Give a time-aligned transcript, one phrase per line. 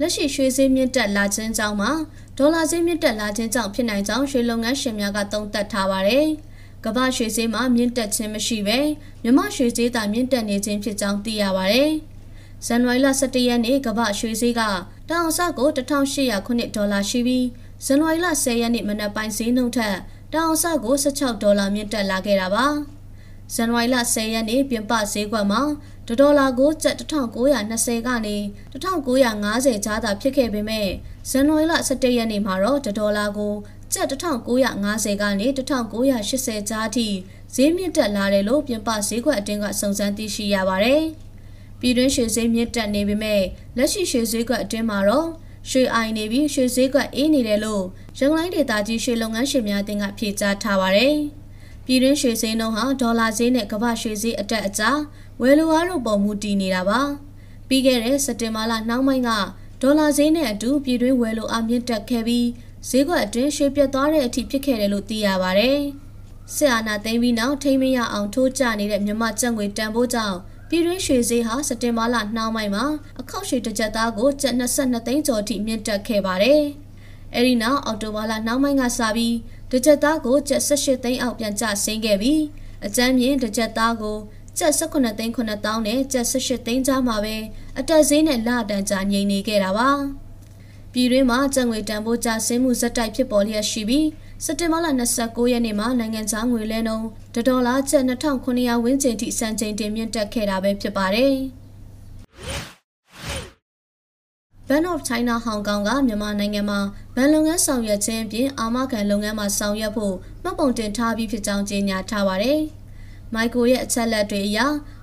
[0.00, 1.90] လက်ရှိရွှေဈေးမြင့်တက်လာခြင်းကြောင့်မှာ
[2.38, 6.26] ဒေါ်လာဈေးမြင့်တက်လာခြင်းကြောင့်ဖြစ်နိုင်ကြောင်းရွှေလုပ်ငန်းရှင်များကသုံးသပ်ထားပါတယ်။
[6.84, 8.78] ကမ္ဘာရွှေဈေးမှာမြင့်တက်ခြင်းမရှိဘဲ
[9.22, 11.92] မြမရွှေဈေးသာမြင့်တက်နေခြင်းဖြစ်ကြောင်းသိရပါတယ်။
[12.66, 14.60] ဇန်နဝါရီလ17ရက်နေ့ကမ္ဘာရွှေဈေးက
[15.08, 17.46] တအောင်စကို1809ဒေါ်လာရှိပြီး
[17.84, 19.96] ဇန်နဝါရီလ10ရက်နေ့မနက်ပိုင်းဈေးနှုန်းထက်
[20.32, 22.66] တအောင်စကို16ဒေါ်လာမြင့်တက်လာခဲ့တာပါ။
[23.54, 25.62] ဇန်နဝါရီလ10ရက်နေ့ပြင်ပဈေးကွက်မှာ
[26.06, 28.36] ဒေါ်လာကိုကျပ်1920ကနေ
[28.72, 30.88] 1950ကြားသာဖြစ်ခဲ့ပေမဲ့
[31.30, 33.54] ဇန်နဝါရီလ17ရက်နေ့မှာတော့ဒေါ်လာကို
[33.92, 37.06] ကျပ်1950ကနေ1980ကြားထိ
[37.54, 41.02] ဈေးမြင့်တက်လာတယ်လို့ပြင်ပဈေးကွက်အတင်းကစုံစမ်းသိရှိရပါတယ်။
[41.80, 43.42] ပြည်တွင်းရွှေဈေးမြင့်တက်နေပေမဲ့
[43.76, 45.28] လက်ရှိရွှေဈေးကွက်အတင်းမှာတော့
[45.70, 47.84] ရွှေအိုင်နေပြီးရွှေဈေးကွက်အေးနေတယ်လို့
[48.18, 51.16] ရန်ကုန်တိုင်းဒေသကြီးရွှေလုပ်ငန်းရှင်များအသင်းကဖြေကြားထားပါတယ်။
[51.86, 54.82] ပြည်တွင်းရွှေဈေးနှုန်းဟာဒေါ်လာဈေးနဲ့ကမ္ဘာရွှေဈေးအတက်အကျ
[55.40, 57.00] ဝယ်လိုအားတို့ပေါ်မူတည်နေတာပါ။
[57.68, 59.30] ပြီးခဲ့တဲ့စက်တင်ဘာလနှောင်းပိုင်းက
[59.82, 62.46] ဒေါ်လာဈေးနဲ့အတူပြည်တွင်းဝယ်လိုအားမြင့်တက်ခဲ့ပြီး
[62.88, 65.70] ဈေးကွက်အတွင်းရွှေပြတ်သွားတဲ့အထိဖြစ်ခဲ့တယ်လို့သိရပါဗျ။
[66.54, 70.36] စစ်အာဏာသိမ်းပြီးနောက်ထိမရအောင်ထိုးကျနေတဲ့မြမကျပ်ငွေတန်ဖိုးကြောင့်
[70.68, 72.84] ပြည်တွင်းရွှေဈေးဟာစက်တင်ဘာလနှောင်းပိုင်းမှာ
[73.20, 76.62] အခောက်ရွှေတစ်ကြက်သားကိုကျပ်22သိန်းကျော်ထိမြင့်တက်ခဲ့ပါတယ်။
[77.34, 79.34] အဲဒီနောက်အော်တိုဘာလနှောင်းပိုင်းကစပြီး
[79.70, 82.42] တစ်ကြက်သားကိုကျပ်18သိန်းအောက်ပြန်ကျဆင်းခဲ့ပြီး
[82.86, 84.18] အကြမ်းမြင့်တစ်ကြက်သားကို
[84.58, 87.36] ကျပ်18သိန်း9000နဲ့ကျပ်18သိန်းကြားမှာပဲ
[87.78, 89.90] အတက်ဈေးနဲ့လတန်ကြာငြိမ်နေခဲ့တာပါ
[90.92, 94.06] ပြည်တွင်းမှာကျပ်ငွေတန်ဖိုးကျဆင်းမှုဇက်တိုက်ဖြစ်ပေါ်လျက်ရှိပြီး
[94.44, 94.86] စက်တင်ဘာလ
[95.20, 101.34] 29ရက်နေ့မှာနိုင်ငံခြားငွေလဲနှုန်းဒေါ်လာကျပ်2900ဝန်းကျင်ထိစံချိန်တင်မြင့်တက်ခဲ့တာပဲဖြစ်ပါတယ်။
[104.70, 106.80] Bank of China Hong Kong ကမြန်မာနိုင်ငံမှာ
[107.14, 112.60] ဘဏ်လုပ်ငန်းဆောင်ရွက်ခြင်းအပြင်အာမခံလုပ်ငန်းမှာဆောင်ရွက်ဖို့မှတ်ပုံတင်ထားပြီးဖြစ်ကြောင်းကြေညာထားပါတယ်။
[113.34, 114.58] မိုက်ကိုရဲ့အချက်လက်တွေအရ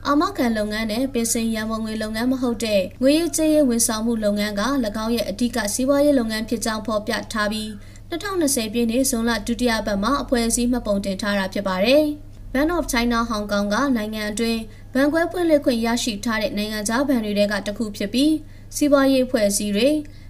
[0.07, 4.61] အာမခံလုပ်ငန်းနဲ့ပင်စင်ရန်ပုံငွေလုပ်ငန်းမဟုတ်တဲ့ငွေရေးကြေးရေးဝန်ဆောင်မှုလုပ်ငန်းက၎
[5.03, 7.67] င်းရဲ့အဓိကစီးပွားရေးလုပ်ငန်းဖြစ်ကြောင်းဖော်ပြထားပြီး
[8.09, 12.03] 2020ပြည့်နှစ်ဇွန်လဒုတိယပတ်မှာအဖွဲ့အစည်းမှတ်ပုံတင်ထားတာဖြစ်ပါတယ်။
[12.53, 14.59] Bank of China Hong Kong ကနိုင်ငံအတွင်း
[14.93, 18.31] ဘဏ်ခွဲဖွင့်လှစ်ခွင့်ရရှိထားတဲ့နိုင်ငံခြားဘဏ်တွေကတစ်ခုဖြစ်ပြီး
[18.76, 19.89] စီးပွားရေးအဖွဲ့အစည်းတွေ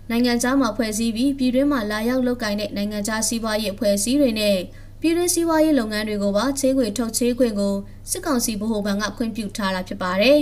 [0.09, 4.57] နိုင်ငံခြားမှာဖွဲ့စည်းပြီးပြည်တွင်းမှာလာရောက်လုပ်ကိုင်တဲ့နိုင်ငံခြားစီးပွားရေးအဖွဲ့အစည်းတွေနဲ့
[5.01, 7.75] ပြည်တွင်းစီးပွားရေးလုပ်ငန်းတွေကိုပါချေးခွေထုတ်ချေးခွင့်ကို
[8.11, 10.41] စစ်ကောင်စီဗဟိုဘဏ်ကခွင့်ပြုထားတာဖြစ်ပါတယ်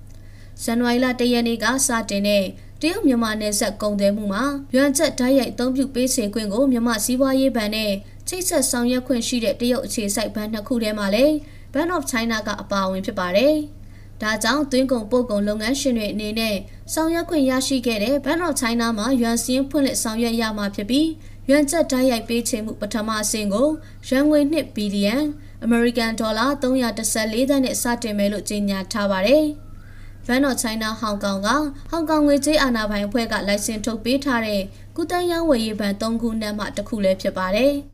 [0.62, 2.44] ။ဇန်နဝါရီလ၁ရက်နေ့ကစတင်တဲ့
[2.80, 7.92] တရုတ်မြန်မာနယ်စပ်ကုန်သွယ်မှုမှာရွမ်ချက်ဓာတ်ရိုက်အသုံးပြုပေးစေခွင့်ကိုမြန်မာစီးပွားရေးဘဏ်နဲ့
[8.28, 11.34] ချိတ်ဆက်ဆောင်ရွက်ခွင့်ရှိတဲ့တရုတ်အခြေစိုက်ဘဏ်နှစ်ခုထဲမှာလည်း
[11.72, 13.54] Bank of China ကအပါအဝင်ဖြစ်ပါတယ်။
[14.22, 16.56] ဒါကြောင့်သွင်းကုန်ပို့ကုန်လုပ်ငန်းရှင်တွေအနေနဲ့
[16.92, 21.08] ဆောင်ရွက်ခွင့်ရရှိခဲ့တဲ့ Bank of China မှာရွမ်စင်းဖွင့်လှစ်ဆောင်ရွက်ရမှာဖြစ်ပြီး
[21.48, 23.68] ရွမ်ချက်ဓာတ်ရိုက်ပေးချေမှုပထမအဆင့်ကို
[24.08, 25.16] ရန်ငွေ2ဘီလီယံ
[25.64, 29.44] အမေရိကန်ဒေါ်လာ314သန်းနဲ့စတင်မယ်လို့ကြေညာထားပါတယ်။
[30.26, 31.48] Van of China Hong Kong က
[31.90, 34.62] ဟောင်ကောင်ငွေကြေးအာဏာပိုင်အဖွဲ့ကလိုင်စင်ထုတ်ပေးထားတဲ့
[34.96, 37.72] ကုတန်းရောင်းဝယ်ရေးဘဏ်၃ခုနဲ့မှတစ်ခုလည်းဖြစ်ပါတယ်။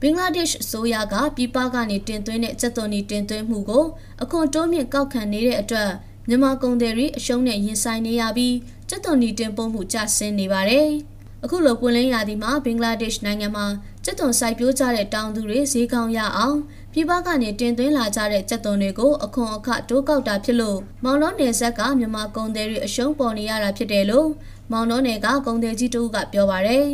[0.00, 3.84] ဘင်္ဂလားဒေ့ရှ်အစိုးရကပြည်ပကနေတင်သွင်းတဲ့စက်သွန်ဒီတင်သွင်းမှုကို
[4.22, 5.90] အခွန်တိုးမြင့်ကောက်ခံနေတဲ့အတွက်
[6.28, 8.56] မြန်မာကုန်သည်တွေအရှုံးနဲ့ရင်ဆိုင်နေရပြီး
[8.88, 10.88] စက်သွန်ဒီတင်ပို့မှုကျဆင်းနေပါတယ်။
[11.44, 13.66] အခုလိုပွင့်လင်းရာသီမှာဘင်္ဂလားဒေ့ရှ်နိုင်ငံမှာ
[14.04, 16.56] စက်သွန်စိုက်ပျိုးကြတဲ့တောင်သူတွေဈေးကောင်းရအောင်
[16.92, 24.28] ပြည်ပကနေတင်သွင်းလာကြတဲ့စက်သွန်တွေကိုအခွန်အခတိုးကောက်တာဖြစ်လို့မောင်နှောနယ်ဇက်ကမြန်မာကုန်သည်တွေအရှုံးပေါ်နေရတာဖြစ်တယ်လို့
[24.72, 26.86] မောင်နှောနယ်ကကုန်သည်ကြီးတို့ကပြောပါရယ်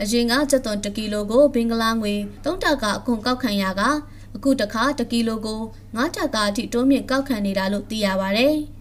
[0.00, 2.14] အရင်ကစက်သွန်1ကီလိုကိုဘင်္ဂလားငွေ
[2.44, 3.82] 3တက်ကအခွန်ကောက်ခံရက
[4.36, 5.60] အခုတခါ1ကီလိုကို
[5.94, 8.56] 9တက်ကအထိတိုးမြင့်ကောက်ခံနေတာလို့သိရပါရယ်။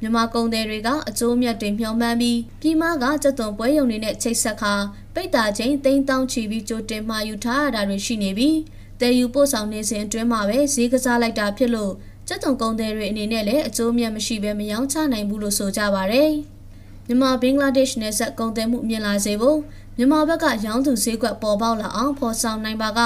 [0.00, 4.74] မြန်မာကုန်သည်တွေကအကျိုးမြတ်တွေမျှော်မှန်းပြီးပြည်မကစက်သွန်ပွဲရုံတွေနဲ့ချိတ်ဆက်ခါ
[5.14, 8.58] ပိတ်တာချင်းတိန်းတောင်းချီပြီးကြိုတင်မှာယူထားရတာတွေရှိနေပြီး
[9.00, 11.92] တည်ယူပို့ဆောင်နေစဉ်အတွင်းမှာပဲဈေးကစားလိုက်တာဖြစ်လို့
[12.28, 16.24] စက်သွန်ကုန်သည်တွေအနေနဲ့လည်းအကျိုးမြတ်မရှိဘဲမယောင်းချနိုင်ဘူးလို့ဆိုကြပါဗျ။
[17.06, 19.58] မြန်မာဘင်္ဂလားဒေ့ရှ်နယ်စပ်ကုန်သွယ်မှုမြင်လာစေဖို့
[19.96, 23.00] မြန်မာဘက်ကရောင်းသူဈေးကွက်ပေါ်ပေါက်လာအောင်ဖော်ဆောင်နိုင်ပါက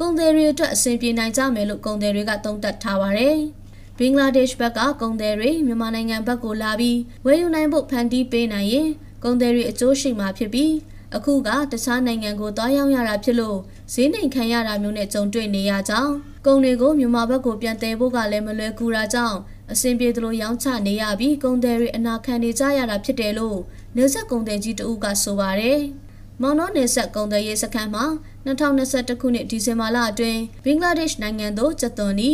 [0.00, 3.36] ကုန်သည်တွေအတွက်အဆင်ပြေနိုင်ကြမယ်လို့ကုန်သည်တွေကသုံးသပ်ထားပါတယ်။
[3.98, 8.88] ဘင်္ဂလားဒေ့ရှ်ဘက်ကကုန်သည်တွေမြန်မာနိုင်ငံဘက်ကိုလာပြီးဝယ်ယူနိုင်ဖို့ဖန်တီးပေးနိုင်ရင်
[9.24, 10.72] ကုန်သည်တွေအကျိုးရှိမှာဖြစ်ပြီး
[11.16, 13.58] အခုကတခြားနိုင်ငံကိုသွားရောက်ရတာဖြစ်လို့
[13.92, 16.12] ဈေးနှိမ်ခံရတာမျိုးနဲ့ကြုံတွေ့နေရကြောင်း
[16.46, 19.38] ကုန်တွေကိုမြန်မာဘက်ကိုပြန်တည်ဖို့ကလည်းမလွယ်ကူတာကြောင့်
[19.72, 23.58] အဆင်ပြေသလိုရောင်းချနေရပြီးကုန်သည်တွေအနာခံနေကြရတာဖြစ်တယ်လို့
[23.96, 25.80] နေဆက်ကုန်သည်ကြီးတဦးကဆိုပါတယ်။
[26.40, 28.04] မောင်နှောနေဆက်ကုန်သည်ရေးစခန်းမှာ
[28.46, 32.30] 2021ခုနှစ်ဒီဇင်ဘာလအတွင်းဘင်္ဂလားဒေ့ရှ်နိုင်ငံသို့ကျသွန်နီ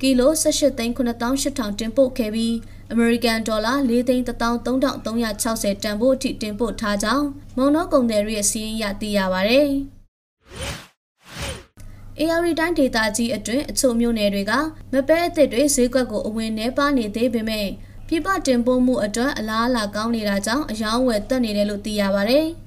[0.00, 2.54] ကီလို18သိန်း9800တင်ပို့ခဲ့ပြီး
[2.92, 7.26] အမေရိကန်ဒေါ်လာ4သိန်း13360တန်ဖိုးအထိတင်ပို့ထားကြောင်း
[7.56, 9.60] မုံနောကုန်သည်ရဲ့စီးရင်ရသိရပါဗျ။
[12.20, 14.52] AR တိုင်းဒေသကြီးအတွင်းအချို့မြို့နယ်တွေက
[14.92, 17.68] မပဲအစ်စ်တွေဈေးကွက်ကိုအဝင်နှဲပါနေသေးပေမဲ့
[18.08, 22.46] ပြပတင်ပို့မှုအတွက်အလားအလာကောင်းနေတာကြောင့်အယောင်းဝယ်တက်နေတယ်လို့သိရပါတယ်။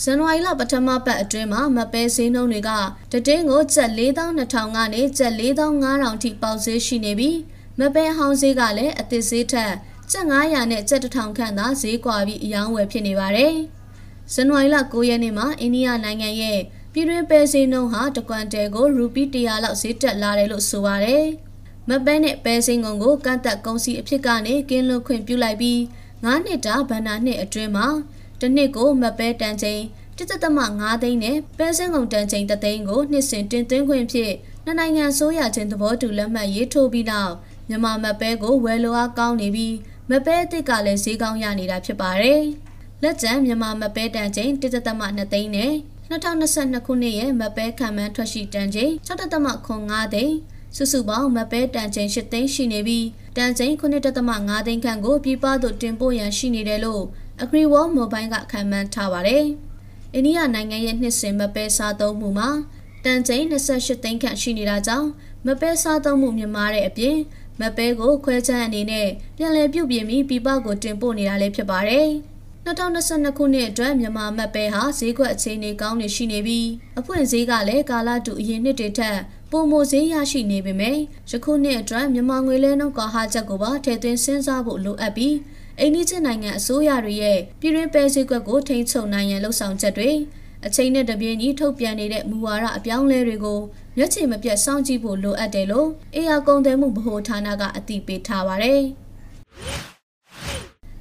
[0.00, 2.70] ဇန်နဝါရီလပထမပတ်အတွင်းမှာမပဲဈေးနှုန်းတွေက
[3.12, 7.38] တတင်းကိုကျပ်4200ကနေကျပ်4500ထိပေါက်ဈေးရှိနေပြီး
[7.78, 9.72] မပဲဟောင်းဈေးကလည်းအသစ်ဈေးထက်
[10.10, 13.54] ကျပ်900နဲ့ကျပ်1000ခန့်သာဈေးကွာပြီးအယောင်းဝယ်ဖြစ်နေပါတယ်။
[14.34, 16.60] ဇန်နဝါရီလ9ရက်နေ့မှာအိန္ဒိယနိုင်ငံရဲ့
[16.92, 21.24] ပြည်တွင်းပဲဈေးနှုန်းဟာတကွန်တယ်ကိုရူပီ100လောက်ဈေးတက်လာတယ်လို့ဆိုပါတယ်။
[21.88, 25.78] မပဲနဲ့ပဲစင်းငုံကိုကန့်သက်ကုန်စည်အဖြစ်ကနေကင်းလွတ်ခွင့်ပြုလိုက်ပြီး
[26.22, 27.88] 9နှစ်တာဗန္နာနှစ်အတွင်းမှာ
[28.42, 29.82] တစ်နှစ်ကိုမပဲတန်ချိန်
[30.18, 34.34] 1.5သိန်းနဲ့ပဲစင်းငုံတန်ချိန်3သိန်းကိုနှစ်စဉ်တင်သွင်းခွင့်ဖြင့်
[34.64, 37.32] နှစ်နိုင်ငံဆိုးရခြင်းသဘောတူလက်မှတ်ရေးထိုးပြီးနောက်
[37.68, 39.76] မြန်မာမပဲကိုဝယ်လိုအားကောင်းနေပြီး
[40.10, 42.42] မပဲအစ်စ်ကလည်းဈေးကောင်းရနေတာဖြစ်ပါတယ်။
[43.02, 45.72] လက်ကျန်မြန်မာမပဲတန်ချိန်1.2သိန်းနဲ့
[46.10, 50.36] 2022ခုနှစ်ရဲ့မပဲခံမှန်းထွက်ရှိတန်ချိန်6.5သိန်း
[50.76, 53.06] စုစုပေါင်းမပဲတန်ချိန်8သိန်းရှိနေပြီး
[53.36, 57.04] တန်ချိန်9.5သိန်းခန့်ကိုပြည်ပသို့တင်ပို့ရန်ရှိနေတယ်လို့
[57.40, 59.44] AgriWorld Mobile ကခံမှန်းထားပါတယ်။
[60.14, 62.50] အိန္ဒိယနိုင်ငံရဲ့နှစ်စဉ်မပဲစားသုံးမှုမှာ
[63.04, 65.08] တန်ချိန်28သိန်းခန့်ရှိနေတာကြောင့်
[65.46, 67.16] မပဲစားသုံးမှုမြင့်မားတဲ့အပြင်
[67.60, 72.08] မပဲကိုခွဲခြမ်းအနေနဲ့ပြန်လည်ပြုပြင်ပြီးပြည်ပကိုတင်ပို့နေတာလည်းဖြစ်ပါတယ်။
[72.66, 76.68] 2022ခုနှစ်အတွက်မြန်မာမတ်ပဲဟာဈေးကွက်အခြေအနေကောင်းနေရှိနေပြီး
[76.98, 79.18] အဖွင့်ဈေးကလည်းကာလတူအရင်နှစ်တွေထက်
[79.50, 80.96] ပုံမိုဈေးရရှိနေပေမဲ့
[81.30, 85.34] ယခုနှစ်အတွက်မြန်မာငွေလဲနှုန်းကွာဟချက်ကိုပါထည့်သွင်းစဉ်းစားဖို့လိုအပ်ပြီး
[85.80, 90.10] အိန္ဒိယနိုင်ငံအစိုးရတွေရဲ့ပြည်တွင်းပဲဈေးကွက်ကိုထိန်းချုပ်နိုင်ရန်လှုံ့ဆော်ချက်တွေ
[90.66, 93.60] အချိန်နဲ့တပြေးညီထုတ်ပြန်နေတဲ့မူဝါဒအပြောင်းလဲတွေကို
[93.96, 98.82] မျက်ခြေမပြတ်စောင့်ကြည့်ဖို့လိုအပ်တယ်လို့အေယာကုန်တယ်မှုဗဟိုဌာနကအသိပေးထားပါတယ်။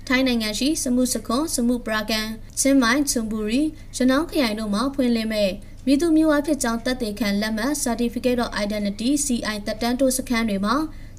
[0.08, 2.28] ထိုင်းနိုင်ငံရှိစမှုစခွန်စမှုပရာကန်
[2.60, 3.62] ချင်းမိုင်ချွန်ဘူရီ
[3.96, 5.52] ရနောင်းခရိုင်တို့မှာဖွင့်လှစ်မဲ့
[5.86, 10.76] မိသူမျိုးအဖြစ်ကြောင်းတက်သေးခံလက်မှတ် Certificate of Identity CI တက်တန်းတိုးစခန်းတွေမှာ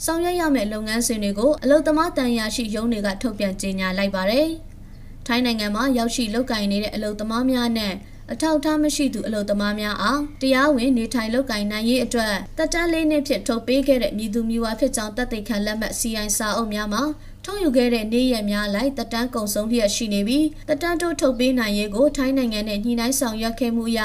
[0.06, 4.48] ဆောင်ရွက်ရမယ့်လုပ်ငန်းစဉ်တွေကိုအလုပ်သမားတန်ရာရှိရုံးတွေကထုတ်ပြန်ကြေညာလိုက်ပါတယ်။
[5.26, 7.92] ထိုင်းနိုင်ငံမှာရောက်ရှိလုပ်ကိုင်နေတဲ့အလုပ်သမားများနဲ့
[8.32, 17.02] အထောက်အထားမရှိသူအလုပ်သမားများအားတရားဝင်နေထိုင်လုပ်ကိုင်နိုင်ရေးအတွက်တက်တန်းလေးနှစ်ဖြင့်ထုတ်ပေးခဲ့တဲ့မြည်သူမျိုးအဖြစ်ကြောင်းတက်သေးခံလက်မှတ် CI စာအုပ်များမှာ
[17.44, 24.00] ထုတ်ယူခဲ့တဲ့နေ့ရက်များလိုက်တက်တန်းကုံဆုံးလျက်ရှိနေပြီးတက်တန်းတို့ထုတ်ပေးနိုင်ရေးကိုထိုင်းနိုင်ငံနဲ့ညှိနှိုင်းဆောင်ရွက်ခဲ့မှုအရ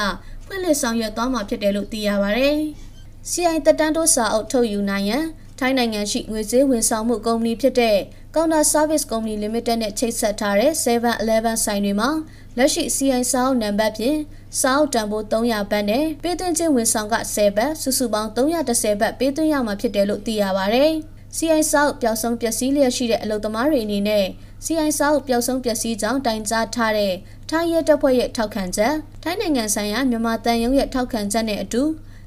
[0.45, 2.49] ဖွင့်လှစ်ဆောင်ရွက်သွားမှာဖြစ်တယ်လို့သိရပါဗျ။
[3.29, 5.25] CI တက်တန်းတို့စာအုပ်ထုတ်ယူနိုင်ရန်
[5.59, 7.97] ထိုင်းနိုင်ငံရှိငွေကြေးဝန်ဆောင်မှုကုမ္ပဏီဖြစ်တဲ့
[8.35, 12.09] Counter Service Company Limited နဲ့ချိတ်ဆက်ထားတဲ့ 7-Eleven ဆိုင်တွေမှာ
[12.57, 14.17] လက်ရှိ CI စာအုပ်နံပါတ်ဖြင့်
[14.59, 20.85] စာအုပ်တန်ဖိုး300ဘတ်နဲ့ပေးသွင်းခြင်းဝန်ဆောင်က10ဘတ်စုစုပေါင်း310ဘတ်ပေးသွင်းရမှာဖြစ်တယ်လို့သိရပါဗျ။
[21.37, 24.25] CI ဆောက်ပျောက်ဆုံးပျက်စီးလျက်ရှိတဲ့အလုပ်သမားတွေအနေနဲ့
[24.65, 27.13] CI ဆောက်ပျောက်ဆုံးပျက်စီးကြောင်းတိုင်ကြားထားတဲ့
[27.49, 28.93] ထိုင်းရဲတပ်ဖွဲ့ရဲ့ထောက်ခံချက်
[29.23, 31.83] ထိုင်းနိုင်ငံဆိုင်ရာမြန်မာတန်ယုံရဲ့ထောက်ခံချက်နဲ့အတူ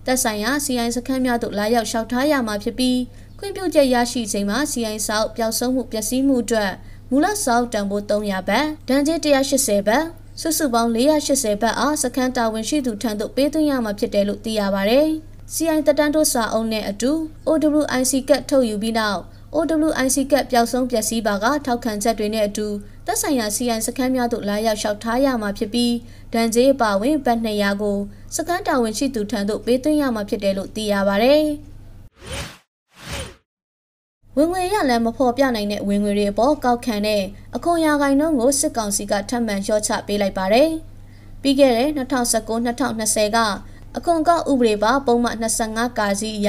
[0.06, 2.96] သက်ဆိုင်ရာ CI စခန်းများသို့လာရောက်လျှောက်ထားရမှာဖြစ်ပြီး
[3.42, 6.72] ခွင့်ပြုချက်ရရှိချိန်မှာ CI ဆောက်ပျောက်ဆုံးမှုပျက်စီးမှုအတွက်
[7.10, 10.04] မူလဆောက်တန်ဖိုး300ဘတ်ဒဏ်ကြေး180ဘတ်
[10.40, 15.00] စုစုပေါင်း480ဘတ်အားစခန်းတာဝန်ရှိသူထံသို့ပေးသွင်းရမှာဖြစ်တယ်လို့သိရပါဗျ။
[15.54, 17.12] CI တတန်းတို့စာအုပ်နဲ့အတူ
[17.48, 19.20] OWIC ကတ်ထုတ်ယူပြီးနောက်
[19.56, 22.66] OWIC ကတ်ပျောက်ဆုံးပျက်စီးပါကထောက်ခံချက်တွေနဲ့အတူ
[23.06, 25.94] သက်ဆိုင်ရာ CI စခန်းများသို့လာရောက်လျှောက်ထားရမှာဖြစ်ပြီး
[26.34, 27.98] ဒဏ်ကြေးပါဝင်ဘတ်200ကို
[28.36, 31.36] စခန်းတာဝန်ရှိသူထံသို့ပေးသွင်းရမှာဖြစ်တယ်လို့သိရပါဗျ။
[34.40, 37.22] ဝင်ငွေရလမ်းမဖော်ပြနိုင်တဲ့ဝင်ငွေတွေအပေါ်ကောက်ခံတဲ့
[37.56, 40.70] အခွန်ရာဂိုင်နှုန်းကိုစစ်ကောင်စီကထပ်မံလျှော့ချပေးလိုက်ပါတယ်။
[41.42, 43.38] ပြီးခဲ့တဲ့2019-2020က
[43.96, 46.48] အခွန်ကောက်ဥပဒေပါပုံမှန်25ကာစီအရ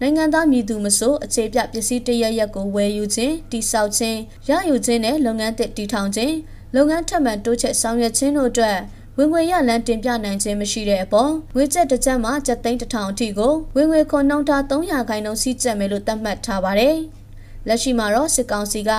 [0.00, 4.18] နိုင်ငံသားမည်သူမဆိုအခြေပြပစ္စည်းတရရက်ကိုဝယ်ယူခြင်းတိစောက်ခြင်း
[4.48, 6.34] ရယူခြင်းနဲ့လုပ်ငန်းတစ်တည်ထောင်ခြင်း
[6.76, 8.78] လုပ်ငန်းထပ်မံတိုးချဲ့ဆောင်ရွက်ခြင်းတို့အတွက်
[9.16, 16.98] ဝင်ငွေရလန်းတင်ပြနိုင်ခြင်းမရှိတဲ့အပေါ်ငွေကျပ်တစ်ကျပ်မှကျပ်သိန်းတစ်ထောင်အထိကိုဝင်ငွေခွန်နှုန်းထား300ခိုင်နှုန်းစီးကျက်မယ်လို့သတ်မှတ်ထားပါတယ်။
[17.68, 18.90] လက်ရှိမှာတော့စစ်ကောင်စီက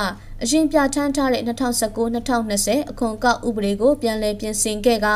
[0.41, 5.07] အရင်ပြဋ္ဌာန်းထားတဲ့2019-2020အခွန်ကောက်ဥပဒေကိုပြန်လည်ပြင်ဆင်ခဲ့က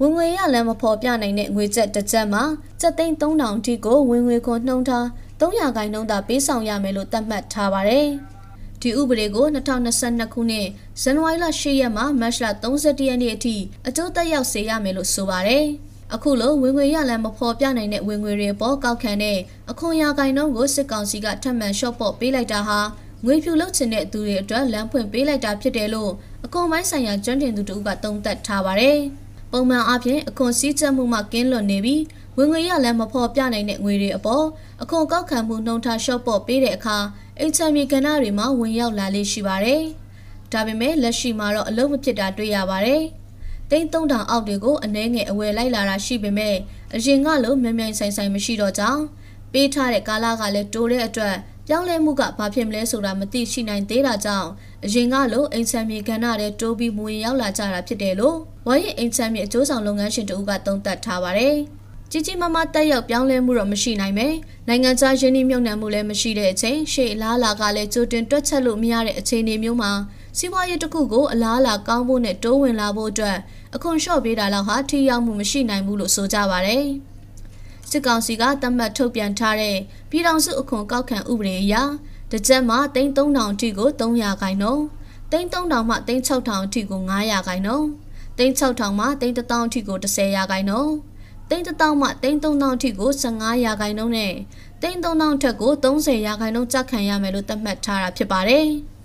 [0.00, 2.44] ဝင်ငွေရလမ်းမဖော်ပြနိုင်တဲ့ငွေကျပ်တစ်ကျပ်မှာ
[2.80, 5.06] ကျပ်သိန်း3000အထိကိုဝင်ငွေခွန်နှုန်းထား
[5.40, 8.08] 300ခိုင်နှုန်းသာပေးဆောင်ရမယ်လို့သတ်မှတ်ထားပါတယ်။
[8.80, 10.66] ဒီဥပဒေကို2022ခုနှစ်
[11.02, 13.56] ဇန်နဝါရီလ10ရက်မှမတ်လ31ရက်နေ့အထိ
[13.88, 15.66] အကျိုးသက်ရောက်စေရမယ်လို့ဆိုပါတယ်။
[16.14, 19.38] အခုလိုဝင်ငွေရလမ်းမဖော်ပြနိုင်တဲ့ဝင်ငွေတွေပေါ်ကောက်ခံတဲ့
[19.70, 22.78] အခွန်ရာခိုင်နှုန်းကိုစစ်ကောင်စီကထပ်မံလျှော့ပေါ့ပေးလိုက်တာဟာ
[23.24, 26.12] ငွေဖြူလုပ်ချင်တဲ့သူတွေအတွက်လမ်းဖွင့်ပေးလိုက်တာဖြစ်တယ်လို့
[26.44, 28.98] အခွန်ပိုင်းဆိုင်ရာကျွမ်းကျင်သူတို့ကသုံးသပ်ထားပါတယ်။
[29.52, 32.02] ပုံမှန်အားဖြင့်အခွန်စည်းကျပ်မှုမှကင်းလွတ်နေပြီး
[32.36, 34.44] ဝင်ငွေရလည်းမဖော်ပြနိုင်တဲ့ငွေတွေအပေါ်
[34.82, 36.98] အခွန်ကောက်ခံမှုနှုံထားလျှော့ပေါ့ပေးတဲ့အခါ
[37.38, 39.82] အိမ်ချမ်းမြေကဏ္ဍတွေမှာဝင်ရောက်လာလေးရှိပါတယ်။
[40.52, 43.02] ဒါပေမဲ့လက်ရှိမှာတော့အလုံးမဖြစ်တာတွေ့ရပါတယ်။
[43.70, 46.56] တိန်း3000အောက်တွေကိုအနှဲငယ်အဝယ်လိုက်လာတာရှိပေမဲ့
[46.94, 51.36] အရင်ကလိုမြန်မြန်ဆိုင်ဆိုင်မရှိတော့ကြောင်းမပေးထားတဲ့ကာလကလည်းတိုးတဲ့အတွက်
[51.68, 54.48] ပြောင်းလဲမှုကဘာဖြစ်မလဲဆိုတာမသိရှိနိုင်သေးတာကြောင့်
[54.84, 61.56] အရင်ကလိုအိမ်ဆန်မြေကဏ္ဍတဲ့တိုးပြီးမဝင်ရောက်လာကြတာဖြစ်တယ်လို့ဝိုင်းရင်အိမ်ဆန်မြေအကျိုးဆောင်လုပ်ငန်းရှင်တို့ကသုံးသပ်ထားပါတယ်။
[62.10, 64.28] ကြီးကြီးမားမားတက်ရောက်ပြောင်းလဲမှုတော့မရှိနိုင်ပဲ
[64.68, 69.92] နိုင်ငံခြားယင်းနှိမ့်မြုပ်နှံမှုလည်းမရှိတဲ့အချိန်ရှေ့အလားလာကလည်းကြိုတင်တွက်ချက်လို့မရတဲ့အခြေအနေမျိုးမှာ
[70.38, 73.38] စီးပွားရေးတစ်ခုကိုအလားအလာကောင်းဖို့နဲ့တိုးဝင်လာဖို့အတွက်
[73.74, 76.78] အခွန်လျှော့ပေးတာလောက်ဟာထိရောက်မှုမရှိနိုင်ဘူးလို့ဆိုကြပါဗျ။
[77.90, 79.76] စစ်ကောင်စီကတတ်မှတ်ထုတ်ပြန်ထားတဲ့
[80.10, 81.74] ပြည်ထောင်စုအခွန်ကောက်ခံဥပဒေအရ
[82.30, 84.82] တစ်ကြက်မှ3000အထိကို300ခိုင်နှုန်း
[85.32, 87.86] 3000မှ3000အထိကို900ခိုင်နှုန်း
[88.38, 90.92] 3000မှ3000အထိကို10ရာခိုင်နှုန်း
[91.50, 94.34] 3000မှ3000အထိကို15ရာခိုင်နှုန်းနဲ့
[94.82, 98.68] 3000ထက်ကို30ရာခိုင်နှုန်းကျခံရမယ်လို့သတ်မှတ်ထားတာဖြစ်ပါတယ်။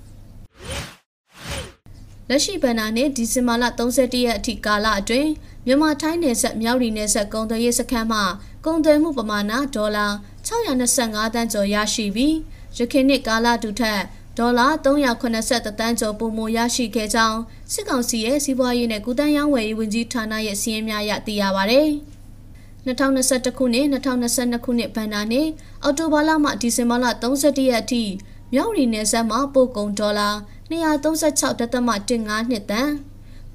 [2.34, 5.30] လက်ရှိဗန်နာနဲ့ဒီဇင်ဘာလ31ရက်အထိကာလအတွင်း
[5.66, 8.22] မြန်မာထိုင်းနယ်စပ်မြောက်ရီနယ်စပ်ကုန်သွယ်ရေးစခန်းမှ
[8.66, 10.08] ကုန်သွယ်မှုပမာဏဒေါ်လာ
[10.48, 12.36] 625တန်းကျော်ရရှိပြီး
[12.78, 14.02] ရခိုင်နှစ်ကာလတူထက်
[14.38, 17.40] ဒေါ်လာ380တန်းကျော်ပိုမိုရရှိခဲ့ကြောင်း
[17.74, 21.82] စစ်ကောင်စီရဲ့စီးပွားရေးနဲ့ကုသန်းရောင်းဝယ်ရေးဝန်ကြီးဌာနရဲ့စီးရင်များရသိရပါဗျ။
[22.88, 25.48] 2021ခုနှစ်2022ခုနှစ်ဘဏ္ဍာနှစ်
[25.84, 28.04] အောက်တိုဘာလမှဒီဇင်ဘာလ31ရက်အထိ
[28.54, 30.30] မြောက်ရီနယ်စပ်မှာပို့ကုန်ဒေါ်လာ
[30.72, 32.92] 236.15နှစ်တန်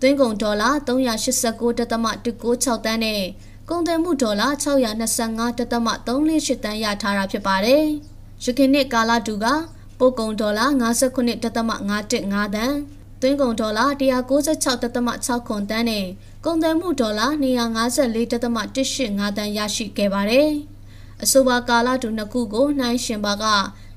[0.01, 3.23] သွင်းကုန်ဒေါ်လာ389.196တန်းနဲ့
[3.69, 7.85] ကုန်သွယ်မှုဒေါ်လာ625.38တန်းရထားတာဖြစ်ပါတယ်။
[8.45, 9.47] ရခိုင်နှစ်ကာလတူက
[9.99, 12.77] ပို့ကုန်ဒေါ်လာ59.515တန်း
[13.21, 16.07] သွင်းကုန်ဒေါ်လာ196.6ခွန်တန်းနဲ့
[16.45, 20.51] ကုန်သွယ်မှုဒေါ်လာ254.185တန်းရရှိခဲ့ပါတယ်။
[21.23, 23.45] အဆိုပါကာလတူနှစ်ခုကိုနှိုင်းရှင်ပါက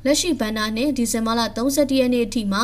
[0.05, 2.63] လက်ရှိဘဏ္ဍာနှစ်ဒီဇင်ဘာလ31ရက်နေ့အထိမှာ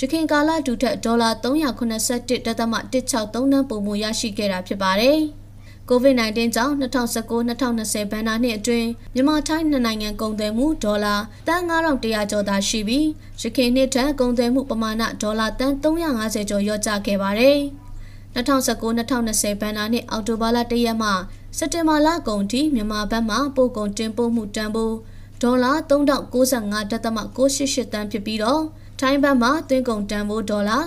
[0.00, 5.18] ရခိုင်ကာလတူထက်ဒေါ်လာ381.163တန်းပုံမူရရှိခဲ့တာဖြစ်ပါတယ်။
[5.90, 13.06] COVID-19 ကြောင့်2019-2020ဘဏ္ဍာနှစ်အတွင်းမြန်မာထိုင်းနှစ်နိုင်ငံကုန်သွယ်မှုဒေါ်လာတန်9100ကျော်သာရှိပြီး
[13.40, 17.58] ရခိုင်နှစ်ထက်ကုန်သွယ်မှုပမာဏဒေါ်လာတန်350ကျော်လျော့ကျခဲ့ပါတယ်။
[18.34, 21.10] 2019-2020ဘဏ္ဍာနှစ်အောက်တိုဘာလ1ရက်မှ
[21.58, 24.96] စက်တင်ဘာလကုန်ထိမြန်မာဘက်မှပို့ကုန်တင်ပို့မှုတန်ဖိုး
[25.42, 28.62] ဒေါ်လာ3095.988တန်းဖြစ်ပြီးတော့
[29.00, 30.78] ထိုင်းဘတ်မှာသွင်းကုန်တန်ဖိုးဒေါ်လာ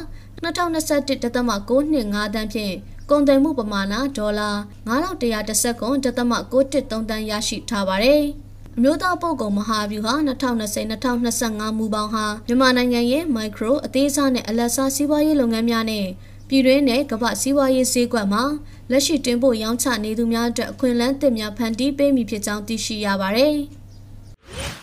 [0.44, 2.76] 2021.925တန်းဖြင့်
[3.10, 4.50] ကုန်သွယ်မှုပမာဏဒေါ်လာ
[4.88, 8.24] 9119.913တန်းရရှိထားပါတယ်။
[8.78, 16.08] အမျိုးသားပုဂ္ဂိုလ်မဟာဗျူဟာ2020-2025မူပေါင်းဟာမြန်မာနိုင်ငံရဲ့မိုက်ခရိုအသေးစားနဲ့အလတ်စားစီးပွားရေးလုပ်ငန်းများနဲ့
[16.50, 18.44] ပြည်တွင်းနဲ့ကမ္ဘာစီးပွားရေးဈေးကွက်မှာ
[18.92, 23.56] လက်ရှိတင်ပို့ရောင်းချနေသူများအတွက်အခွင့်အလမ်းသစ်များဖန်တီးပေးမိဖြစ်ကြောင်းသိရှိရပါတယ်။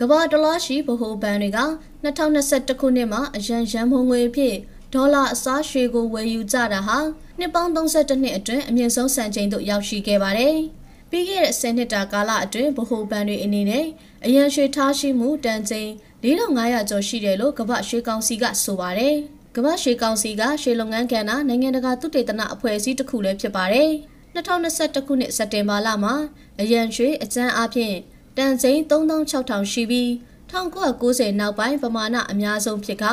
[0.00, 1.60] ကမ္ဘာတလားရှိဗဟိုဘဏ်တွေက
[2.04, 4.54] 2021ခုနှစ်မှာအရန်ရန်မုံငွေအဖြစ်
[4.94, 6.98] ဒေါ်လာအစားရွှေကိုဝယ်ယူကြတာဟာ
[7.38, 10.56] နှစ်ပေါင်း32နှစ်အတွင်းအမြင့်ဆုံးစံချိန်သို့ရောက်ရှိခဲ့ပါတယ်။
[11.10, 13.86] ပြီးခဲ့တဲ့10နှစ်တာကာလအတွင်းဗဟိုဘဏ်တွေအနေနဲ့
[14.24, 15.90] အရန်ရွှေထားရှိမှုတန်ချိန်
[16.22, 19.14] 4500ကျော်ရှိတယ်လို့ကမ္ဘာရွှေကောင်စီကဆိုပါတယ်။
[19.56, 23.90] ကမ္ဘာရွှေကောင်စီကရွှေလုပ်ငန်းကဏ္ဍနိုင်ငံတကာသုတေသနအဖွဲ့အစည်းတစ်ခုလည်းဖြစ်ပါတယ်။
[24.34, 26.14] 2021ခုနှစ်စက်တင်ဘာလမှာ
[26.60, 27.94] အရန်ရွှေအကျန်းအဖြစ်
[28.36, 30.08] တန်ချိန်3600ရှိပြီး
[30.50, 33.04] 1990နောက်ပိုင်းပမာဏအများဆုံးဖြစ်က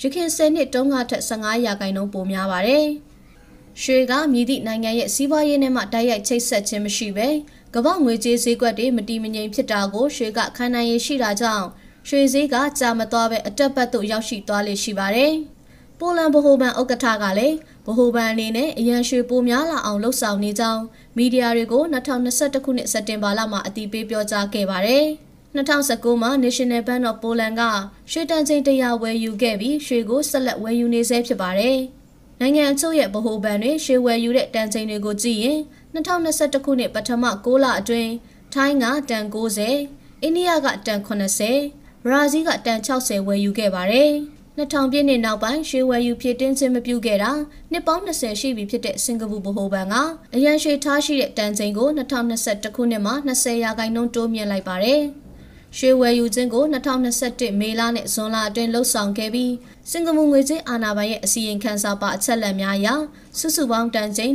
[0.00, 2.86] ရခင်10နှစ်တုန်းကထက်15ရာခိုင်နှုန်းပိုများပါတယ်။
[3.82, 7.28] ရွှေကမြည်သည့်နိုင်ငံရဲ့စီးပွားရေးနဲ့မှတိုက်ရိုက်ချိတ်ဆက်ခြင်းမရှိဘဲ
[7.74, 11.66] ကမ္ဘာငွေကြေးဈေးကွက်တွေမတည်မငြိမ်ဖြစ်တာကိုရွှေကခံနိုင်ရရှိတာကြောင့်
[12.08, 15.34] ရွှေဈေးကကြာမသွားပဲအတက်ပတ်သို့ရောက်ရှိသွားလေရှိပါတယ်။
[16.00, 20.82] ပိုလန်ဗဟိုဘဏ်ဥက္ကဋ္ဌကလည်းဗဟိုဘဏ်အနေနဲ့အရန်ရွှေပိုများလာအောင်လှုပ်ဆောင်နေကြောင်း
[21.16, 25.04] မီဒီယာတွေကို2021ခုနှစ်စက်တင်ဘာလမှာအတည်ပြုပြောကြားခဲ့ပါတယ်။
[25.56, 27.62] 2019မှာ National Bank of Poland က
[28.10, 31.78] ရွှေတန်ချိန်100ဝယ်ယူခဲ့ပြီးရွှေကိုဆက်လက်ဝယ်ယူနေဆဲဖြစ်ပါတယ်။
[32.40, 35.58] နိုင်ငံအချို့ရဲ့ဗဟိုဘဏ်တွေရွှေဝယ်ယူတဲ့တန်ချိန်တွေကိုကြည့်ရင်
[35.94, 38.12] 2021ခုနှစ်ပထမ6လအတွင်း
[38.54, 39.36] ထိုင်းကတန်90၊
[40.22, 41.40] အိန္ဒိယကတန်80၊
[42.04, 44.12] ဘရာဇီးကတန်60ဝယ်ယူခဲ့ပါတယ်။
[44.58, 47.32] 2000ပြည့်နှစ်နောက်ပိုင်းရွှေဝယ်ယူဖြစ်တင်းခြင်းမပြုခဲ့တာ
[47.72, 49.94] နှစ်ပေါင်း20ရှိပြီဖြစ်တဲ့စင်ကာပူဗဟိုဘဏ်က
[50.34, 55.02] အရန်ရွှေထားရှိတဲ့တန်ချိန်ကို2021ခုနှစ်မှာ20ရာခိုင်နှုန်းတိုးမြင့်လိုက်ပါတယ်။
[55.78, 59.52] ရွှေဝယ်ယူခြင်းကို2021မေလနဲ့ဇွန်လအတွင်းလှုပ်ဆောင်ခဲ့ပြီး
[59.90, 62.88] စင်ကာပူငွေကြေးအာဏာပိုင်ရဲ့အစီရင်ခံစာပါအချက်လက်များအရ
[63.38, 64.32] စုစုပေါင်းတန်ချိန်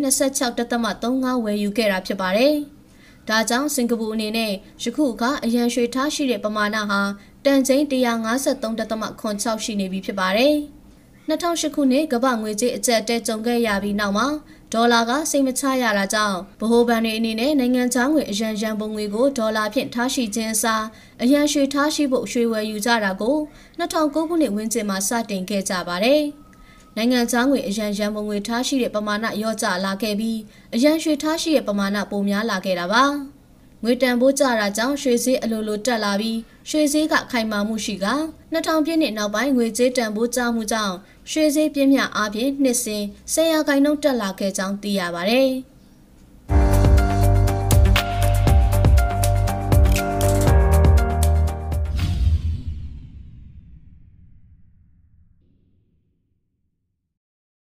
[0.62, 2.56] 26.35ဝယ်ယူခဲ့တာဖြစ်ပါတယ်။
[3.30, 4.52] ဒါကြောင့်စင်ကာပူအနေနဲ့
[4.84, 7.02] ယခုကအရန်ရွှေထားရှိတဲ့ပမာဏဟာ
[7.46, 10.56] တန်ချိန်153.6ရှိနေပြီဖြစ်ပါတယ်။
[11.30, 14.28] 2008ခုနှစ်ကမ္ဘာငွေကြေးအကျပ်တဲကြုံခဲ့ရပြီးနောက်မှာ
[14.74, 20.84] ဒေါ်လာကစိတ်မချရတာကြောင့်ဗဟိုဘဏ်တွေအနေနဲ့နိုင်ငံခြားငွေအရန်ရန်ပုံငွေကိုဒေါ်လာဖြင့်ထားရှိခြင်းအစား
[21.24, 23.38] အရန်ရွှေထားရှိဖို့ရွှေဝယ်ယူကြတာကို
[23.80, 26.22] 2009ခုနှစ်ဝန်းကျင်မှာစတင်ခဲ့ကြပါတယ်။
[26.96, 30.40] နိုင်ငံခြားငွေအရန်ရန်ပုံငွေထားရှိတဲ့ပမာဏရော့ကျလာခဲ့ပြီး
[30.76, 33.04] အရန်ရွှေထားရှိတဲ့ပမာဏပိုများလာခဲ့တာပါ။
[33.84, 38.08] ငွေတန်ဖိုးကျတာကြောင့်ရွှေဈေးအလိုလိုတက်လာပြီး ရွှေဈေးကခိုင်မာမှုရှိက
[38.54, 40.96] 2000ပြည့်နှစ်နောက်ပိုင်းငွေကြေးတန်ဖိုးကျမှုကြောင့်
[41.32, 43.04] ရွှေဈေးပြင်းပြအားဖြင့်နှစ်စဉ်
[43.34, 45.42] 10ရာခိုင်နှုန်းတက်လာခဲ့ကြောင်းသိရပါဗျ။